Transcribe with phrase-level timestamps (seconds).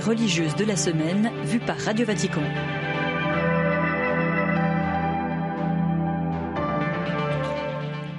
[0.00, 2.42] religieuse de la semaine vue par Radio Vatican.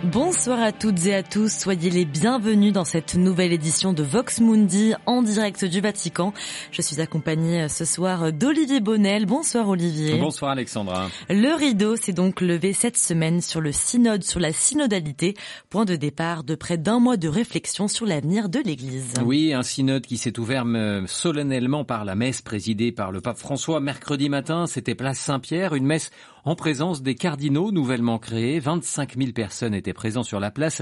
[0.03, 4.39] Bonsoir à toutes et à tous, soyez les bienvenus dans cette nouvelle édition de Vox
[4.39, 6.33] Mundi en direct du Vatican.
[6.71, 9.25] Je suis accompagnée ce soir d'Olivier Bonnel.
[9.25, 10.17] Bonsoir Olivier.
[10.17, 11.09] Bonsoir Alexandra.
[11.29, 15.33] Le rideau s'est donc levé cette semaine sur le synode, sur la synodalité,
[15.69, 19.15] point de départ de près d'un mois de réflexion sur l'avenir de l'Église.
[19.25, 23.37] Oui, un synode qui s'est ouvert euh, solennellement par la messe présidée par le pape
[23.37, 24.65] François mercredi matin.
[24.65, 26.09] C'était place Saint-Pierre, une messe
[26.45, 28.59] en présence des cardinaux nouvellement créés.
[28.59, 30.81] 25 000 personnes étaient présentes sur la place,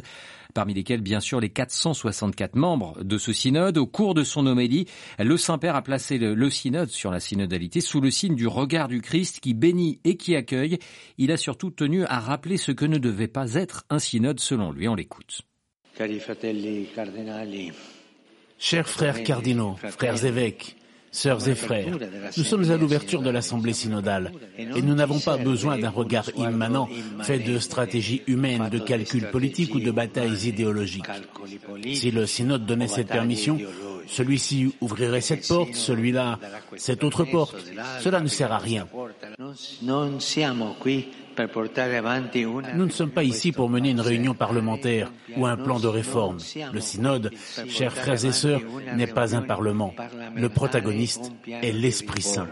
[0.53, 3.77] parmi lesquelles bien sûr les 464 membres de ce synode.
[3.77, 4.85] Au cours de son homélie,
[5.19, 8.87] le Saint-Père a placé le, le, synode sur la synodalité sous le signe du regard
[8.87, 10.79] du Christ qui bénit et qui accueille.
[11.17, 14.71] Il a surtout tenu à rappeler ce que ne devait pas être un synode selon
[14.71, 14.87] lui.
[14.87, 15.41] On l'écoute.
[18.59, 20.76] Chers frères cardinaux, frères évêques,
[21.17, 21.97] Sœurs et frères,
[22.37, 26.87] nous sommes à l'ouverture de l'Assemblée synodale et nous n'avons pas besoin d'un regard immanent
[27.23, 31.09] fait de stratégies humaines, de calculs politiques ou de batailles idéologiques.
[31.91, 33.57] Si le synode donnait cette permission,
[34.05, 36.37] celui-ci ouvrirait cette porte, celui-là
[36.75, 37.55] cette autre porte.
[37.99, 38.87] Cela ne sert à rien.
[42.75, 46.37] Nous ne sommes pas ici pour mener une réunion parlementaire ou un plan de réforme.
[46.73, 47.31] Le synode,
[47.67, 48.61] chers frères et sœurs,
[48.95, 49.93] n'est pas un parlement.
[50.35, 52.47] Le protagoniste est l'Esprit Saint.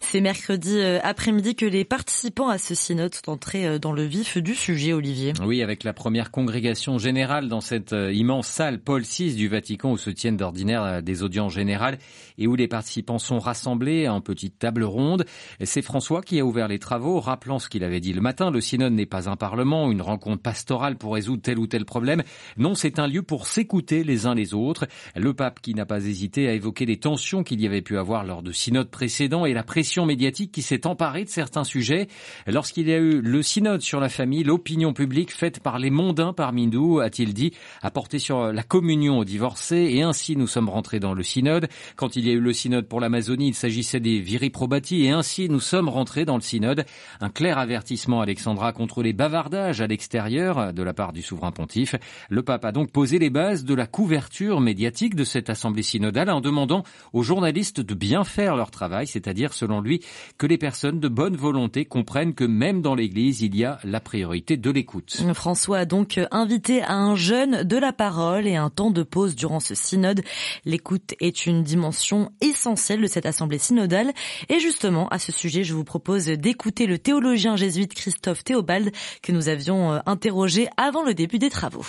[0.00, 4.04] C'est mercredi euh, après-midi que les participants à ce synode sont entrés euh, dans le
[4.04, 5.32] vif du sujet, Olivier.
[5.44, 9.92] Oui, avec la première congrégation générale dans cette euh, immense salle Paul VI du Vatican
[9.92, 11.98] où se tiennent d'ordinaire des audiences générales
[12.38, 15.24] et où les participants sont rassemblés en petite table ronde.
[15.62, 18.50] C'est François qui a ouvert les travaux, rappelant ce qu'il avait dit le matin.
[18.50, 22.22] Le synode n'est pas un parlement, une rencontre pastorale pour résoudre tel ou tel problème.
[22.56, 24.86] Non, c'est un lieu pour s'écouter les uns les autres.
[25.16, 28.24] Le pape qui n'a pas hésité à évoquer les tensions qu'il y avait pu avoir
[28.24, 32.06] lors de synodes précédents et la pression médiatique qui s'est emparée de certains sujets.
[32.46, 36.34] Lorsqu'il y a eu le synode sur la famille, l'opinion publique faite par les mondains
[36.34, 40.68] parmi nous, a-t-il dit, a porté sur la communion aux divorcés et ainsi nous sommes
[40.68, 41.68] rentrés dans le synode.
[41.96, 45.48] Quand il y a eu le synode pour l'Amazonie, il s'agissait des viriprobati et ainsi
[45.48, 46.84] nous sommes rentrés dans le synode.
[47.22, 51.94] Un clair avertissement, Alexandra, contre les bavardages à l'extérieur de la part du souverain pontife.
[52.28, 56.28] Le pape a donc posé les bases de la couverture médiatique de cette assemblée synodale
[56.28, 56.82] en demandant
[57.14, 60.00] aux journalistes de bien faire leur travail, c'est-à-dire selon lui
[60.38, 64.00] que les personnes de bonne volonté comprennent que même dans l'Église, il y a la
[64.00, 65.22] priorité de l'écoute.
[65.34, 69.36] François a donc invité à un jeûne de la parole et un temps de pause
[69.36, 70.22] durant ce synode.
[70.64, 74.12] L'écoute est une dimension essentielle de cette assemblée synodale.
[74.48, 78.90] Et justement, à ce sujet, je vous propose d'écouter le théologien jésuite Christophe Théobald
[79.22, 81.86] que nous avions interrogé avant le début des travaux.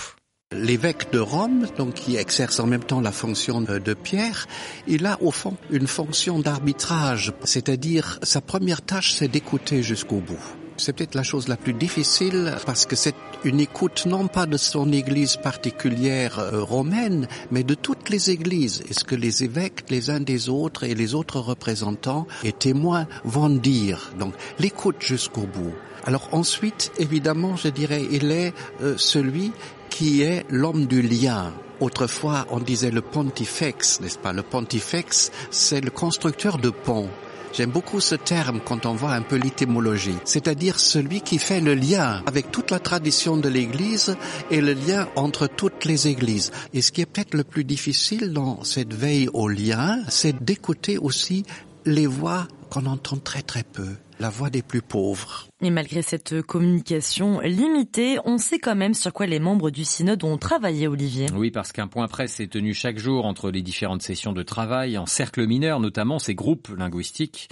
[0.55, 4.47] L'évêque de Rome, donc qui exerce en même temps la fonction de Pierre,
[4.87, 10.39] il a au fond une fonction d'arbitrage, c'est-à-dire sa première tâche c'est d'écouter jusqu'au bout.
[10.77, 14.57] C'est peut-être la chose la plus difficile parce que c'est une écoute non pas de
[14.57, 18.83] son église particulière romaine, mais de toutes les églises.
[18.89, 23.07] Et ce que les évêques, les uns des autres et les autres représentants et témoins
[23.23, 24.13] vont dire?
[24.19, 25.73] Donc l'écoute jusqu'au bout.
[26.05, 29.51] Alors ensuite, évidemment, je dirais, il est euh, celui
[29.93, 31.53] qui est l'homme du lien.
[31.79, 34.33] Autrefois, on disait le pontifex, n'est-ce pas?
[34.33, 37.09] Le pontifex, c'est le constructeur de ponts.
[37.53, 41.75] J'aime beaucoup ce terme quand on voit un peu l'étymologie, c'est-à-dire celui qui fait le
[41.75, 44.17] lien avec toute la tradition de l'Église
[44.49, 46.51] et le lien entre toutes les Églises.
[46.73, 50.97] Et ce qui est peut-être le plus difficile dans cette veille au lien, c'est d'écouter
[50.97, 51.43] aussi
[51.85, 53.89] les voix qu'on entend très très peu,
[54.19, 55.47] la voix des plus pauvres.
[55.65, 60.25] Et malgré cette communication limitée, on sait quand même sur quoi les membres du synode
[60.25, 61.27] ont travaillé, Olivier.
[61.33, 64.97] Oui, parce qu'un point presse est tenu chaque jour entre les différentes sessions de travail,
[64.97, 67.47] en cercle mineur notamment, ces groupes linguistiques.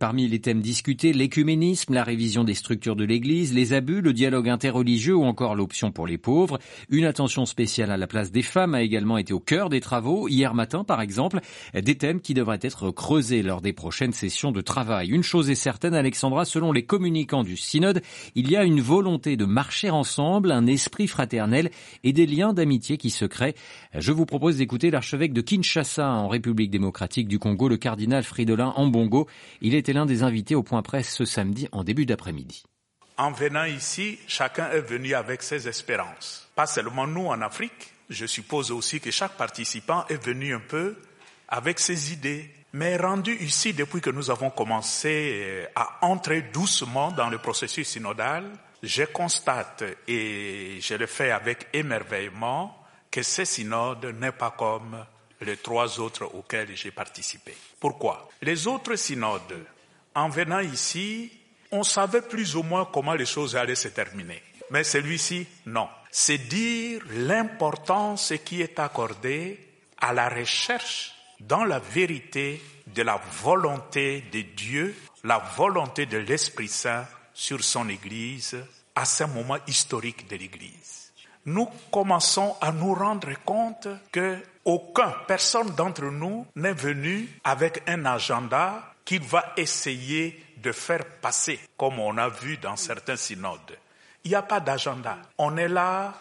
[0.00, 4.48] Parmi les thèmes discutés, l'écuménisme, la révision des structures de l'Église, les abus, le dialogue
[4.48, 6.58] interreligieux ou encore l'option pour les pauvres.
[6.88, 10.26] Une attention spéciale à la place des femmes a également été au cœur des travaux.
[10.26, 11.38] Hier matin, par exemple,
[11.74, 15.10] des thèmes qui devraient être creusés lors des prochaines sessions de travail.
[15.10, 18.02] Une chose est certaine, Alexandra, selon les communicants du synode,
[18.34, 21.70] il y a une volonté de marcher ensemble, un esprit fraternel
[22.04, 23.54] et des liens d'amitié qui se créent.
[23.94, 28.72] Je vous propose d'écouter l'archevêque de Kinshasa en République démocratique du Congo, le cardinal Fridolin
[28.76, 29.28] Ambongo.
[29.60, 32.64] Il était l'un des invités au point presse ce samedi en début d'après-midi.
[33.18, 36.48] En venant ici, chacun est venu avec ses espérances.
[36.54, 40.96] Pas seulement nous en Afrique, je suppose aussi que chaque participant est venu un peu
[41.48, 47.28] avec ses idées, mais rendu ici depuis que nous avons commencé à entrer doucement dans
[47.28, 48.44] le processus synodal,
[48.82, 52.76] je constate, et je le fais avec émerveillement,
[53.10, 55.04] que ce synode n'est pas comme
[55.42, 57.54] les trois autres auxquels j'ai participé.
[57.78, 58.28] Pourquoi?
[58.40, 59.66] Les autres synodes,
[60.14, 61.30] en venant ici,
[61.70, 64.42] on savait plus ou moins comment les choses allaient se terminer.
[64.70, 65.88] Mais celui-ci, non.
[66.10, 69.60] C'est dire l'importance qui est accordée
[69.98, 71.14] à la recherche
[71.48, 74.94] dans la vérité de la volonté de Dieu,
[75.24, 78.56] la volonté de l'Esprit Saint sur son Église
[78.94, 81.12] à ce moment historique de l'Église.
[81.44, 88.04] Nous commençons à nous rendre compte que aucun, personne d'entre nous n'est venu avec un
[88.04, 93.76] agenda qu'il va essayer de faire passer, comme on a vu dans certains synodes.
[94.22, 95.18] Il n'y a pas d'agenda.
[95.38, 96.14] On est là,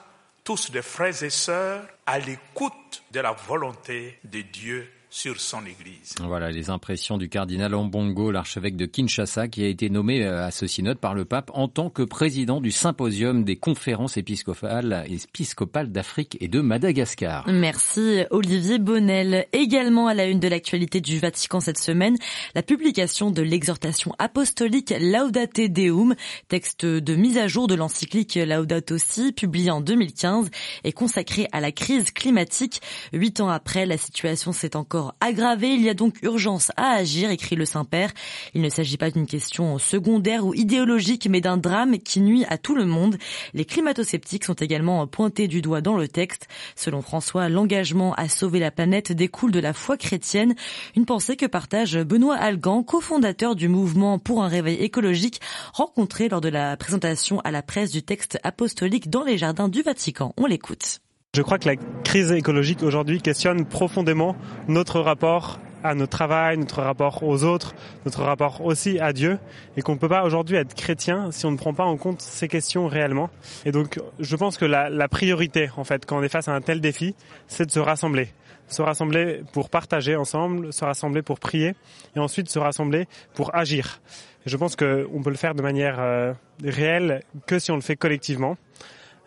[0.44, 6.16] tous des frères et sœurs, à l'écoute de la volonté de Dieu sur son Église.
[6.22, 10.52] Voilà les impressions du cardinal Ambongo, l'archevêque de Kinshasa, qui a été nommé euh, à
[10.52, 15.92] ce synode par le pape en tant que président du symposium des conférences épiscopales, épiscopales
[15.92, 17.46] d'Afrique et de Madagascar.
[17.50, 19.48] Merci Olivier Bonnel.
[19.52, 22.16] Également à la une de l'actualité du Vatican cette semaine,
[22.56, 26.16] la publication de l'exhortation apostolique Laudate Deum,
[26.48, 30.50] texte de mise à jour de l'encyclique Laudato Si, publié en 2015
[30.86, 32.82] et consacré à la crise climatique.
[33.12, 35.70] Huit ans après, la situation s'est encore aggravé.
[35.70, 38.12] Il y a donc urgence à agir, écrit le Saint-Père.
[38.54, 42.58] Il ne s'agit pas d'une question secondaire ou idéologique, mais d'un drame qui nuit à
[42.58, 43.18] tout le monde.
[43.54, 46.48] Les climato-sceptiques sont également pointés du doigt dans le texte.
[46.76, 50.56] Selon François, l'engagement à sauver la planète découle de la foi chrétienne,
[50.96, 55.42] une pensée que partage Benoît Algan, cofondateur du mouvement pour un réveil écologique,
[55.74, 59.82] rencontré lors de la présentation à la presse du texte apostolique dans les jardins du
[59.82, 60.34] Vatican.
[60.38, 61.00] On l'écoute.
[61.34, 61.76] Je crois que la
[62.12, 64.36] crise écologique aujourd'hui questionne profondément
[64.68, 67.74] notre rapport à notre travail, notre rapport aux autres,
[68.04, 69.40] notre rapport aussi à Dieu,
[69.78, 72.20] et qu'on ne peut pas aujourd'hui être chrétien si on ne prend pas en compte
[72.20, 73.30] ces questions réellement.
[73.64, 76.60] Et donc, je pense que la, priorité, en fait, quand on est face à un
[76.60, 77.16] tel défi,
[77.48, 78.28] c'est de se rassembler.
[78.68, 81.76] Se rassembler pour partager ensemble, se rassembler pour prier,
[82.18, 84.02] et ensuite se rassembler pour agir.
[84.46, 87.82] Et je pense qu'on peut le faire de manière euh, réelle que si on le
[87.82, 88.58] fait collectivement.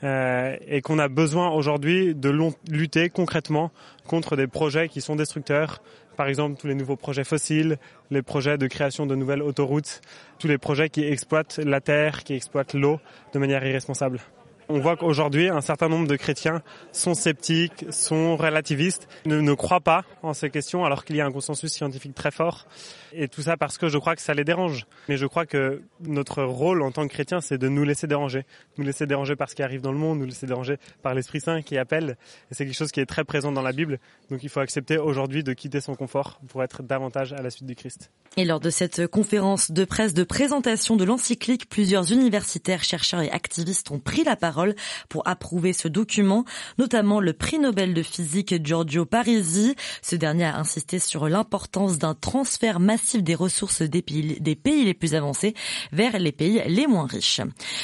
[0.03, 2.31] Euh, et qu'on a besoin aujourd'hui de
[2.69, 3.71] lutter concrètement
[4.07, 5.81] contre des projets qui sont destructeurs.
[6.17, 7.79] Par exemple, tous les nouveaux projets fossiles,
[8.11, 10.03] les projets de création de nouvelles autoroutes,
[10.39, 13.01] tous les projets qui exploitent la terre, qui exploitent l'eau
[13.33, 14.21] de manière irresponsable.
[14.69, 16.63] On voit qu'aujourd'hui, un certain nombre de chrétiens
[16.93, 21.27] sont sceptiques, sont relativistes, ne, ne croient pas en ces questions alors qu'il y a
[21.27, 22.67] un consensus scientifique très fort.
[23.17, 24.87] Et tout ça parce que je crois que ça les dérange.
[25.09, 28.45] Mais je crois que notre rôle en tant que chrétien, c'est de nous laisser déranger.
[28.77, 31.41] Nous laisser déranger par ce qui arrive dans le monde, nous laisser déranger par l'Esprit
[31.41, 32.17] Saint qui appelle.
[32.51, 34.01] Et c'est quelque chose qui est très présent dans la Bible.
[34.31, 37.67] Donc il faut accepter aujourd'hui de quitter son confort pour être davantage à la suite
[37.67, 38.11] du Christ.
[38.37, 43.31] Et lors de cette conférence de presse de présentation de l'encyclique, plusieurs universitaires, chercheurs et
[43.31, 44.75] activistes ont pris la parole
[45.09, 46.45] pour approuver ce document,
[46.79, 49.77] notamment le prix Nobel de physique Giorgio Parisi.
[50.03, 54.85] Ce dernier a insisté sur l'importance d'un transfert massif des ressources des pays, des pays
[54.85, 55.55] les plus avancés
[55.93, 57.41] vers les pays les moins riches.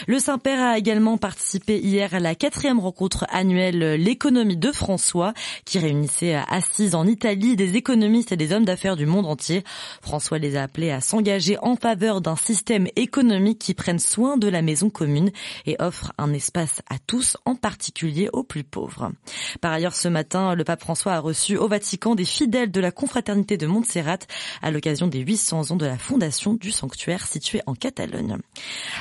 [0.06, 5.34] Le Saint-Père a également participé hier à la quatrième rencontre annuelle L'économie de François,
[5.64, 9.62] qui réunissait assises en Italie des économistes et des hommes d'affaires du monde entier.
[10.02, 14.48] François les a appelés à s'engager en faveur d'un système économique qui prenne soin de
[14.48, 15.30] la maison commune
[15.66, 19.12] et offre un espace à tous, en particulier aux plus pauvres.
[19.60, 22.90] Par ailleurs, ce matin, le pape François a reçu au Vatican des fidèles de la
[22.90, 24.18] confraternité de Montserrat
[24.62, 28.38] à l'occasion des 800 ans de la fondation du sanctuaire situé en Catalogne.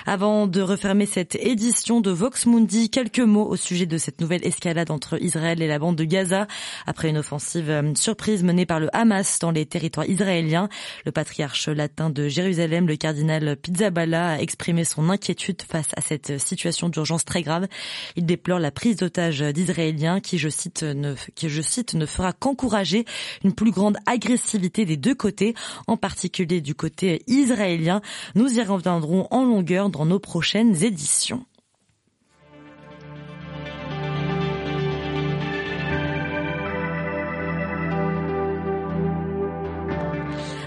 [0.06, 4.46] Avant de refermer cette édition de Vox Mundi, quelques mots au sujet de cette nouvelle
[4.46, 6.48] escalade entre Israël et la bande de Gaza.
[6.86, 10.70] Après une offensive euh, surprise menée par le Hamas dans les territoires israéliens,
[11.06, 16.40] le patriarche latin de Jérusalem, le cardinal Pizzaballa, a exprimé son inquiétude face à cette
[16.40, 17.68] situation d'urgence très grave.
[18.16, 22.34] Il déplore la prise d'otages d'Israéliens qui, je cite, ne, qui, je cite, ne fera
[22.34, 23.06] qu'encourager
[23.44, 25.54] une plus grande agressivité des deux côtés,
[26.00, 28.02] particulier du côté israélien.
[28.36, 31.46] Nous y reviendrons en longueur dans nos prochaines éditions.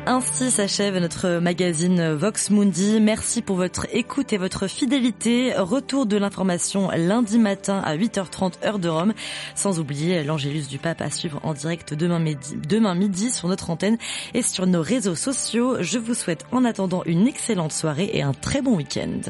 [0.05, 3.01] Ainsi s'achève notre magazine Vox Mundi.
[3.01, 5.55] Merci pour votre écoute et votre fidélité.
[5.57, 9.15] Retour de l'information lundi matin à 8h30 heure de Rome.
[9.55, 13.71] Sans oublier l'Angélus du Pape à suivre en direct demain midi, demain midi sur notre
[13.71, 13.97] antenne
[14.35, 15.77] et sur nos réseaux sociaux.
[15.81, 19.21] Je vous souhaite en attendant une excellente soirée et un très bon week-end.